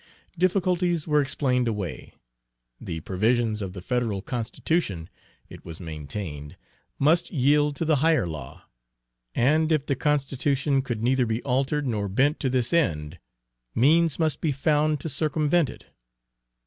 Difficulties 0.35 1.05
were 1.05 1.21
explained 1.21 1.67
away. 1.67 2.15
The 2.79 3.01
provisions 3.01 3.61
of 3.61 3.73
the 3.73 3.83
Federal 3.83 4.23
Constitution, 4.23 5.09
it 5.47 5.63
was 5.63 5.79
maintained, 5.79 6.57
must 6.97 7.29
yield 7.29 7.75
to 7.75 7.85
the 7.85 7.97
"higher 7.97 8.25
law," 8.25 8.63
and 9.35 9.71
if 9.71 9.85
the 9.85 9.95
Constitution 9.95 10.81
could 10.81 11.03
neither 11.03 11.27
be 11.27 11.43
altered 11.43 11.85
nor 11.85 12.09
bent 12.09 12.39
to 12.39 12.49
this 12.49 12.73
end, 12.73 13.19
means 13.75 14.17
must 14.17 14.41
be 14.41 14.51
found 14.51 14.99
to 15.01 15.07
circumvent 15.07 15.69
it. 15.69 15.85